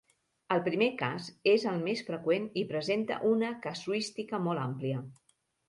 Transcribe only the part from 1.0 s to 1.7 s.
cas és